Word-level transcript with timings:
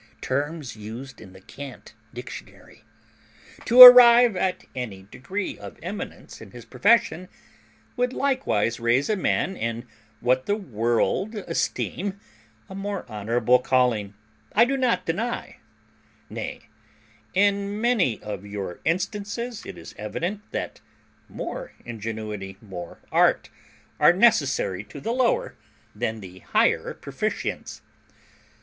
Terms 0.19 0.75
used 0.75 1.21
in 1.21 1.31
the 1.33 1.39
Cant 1.41 1.93
Dictionary.] 2.11 2.83
to 3.65 3.83
arrive 3.83 4.35
at 4.35 4.63
any 4.73 5.03
degree 5.03 5.59
of 5.59 5.77
eminence 5.83 6.41
in 6.41 6.49
his 6.49 6.65
profession, 6.65 7.29
would 7.95 8.11
likewise 8.11 8.79
raise 8.79 9.11
a 9.11 9.15
man 9.15 9.55
in 9.55 9.85
what 10.19 10.47
the 10.47 10.55
world 10.55 11.35
esteem 11.35 12.19
a 12.67 12.73
more 12.73 13.07
honourable 13.07 13.59
calling, 13.59 14.15
I 14.55 14.65
do 14.65 14.75
not 14.75 15.05
deny; 15.05 15.57
nay, 16.31 16.61
in 17.35 17.79
many 17.79 18.19
of 18.23 18.43
your 18.43 18.79
instances 18.83 19.63
it 19.67 19.77
is 19.77 19.93
evident 19.99 20.41
that 20.49 20.81
more 21.29 21.73
ingenuity, 21.85 22.57
more 22.59 22.97
art, 23.11 23.51
are 23.99 24.13
necessary 24.13 24.83
to 24.85 24.99
the 24.99 25.13
lower 25.13 25.53
than 25.93 26.21
the 26.21 26.39
higher 26.39 26.95
proficients. 26.95 27.83